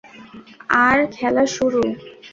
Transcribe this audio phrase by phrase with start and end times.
[0.85, 1.81] আর খেল শুরু।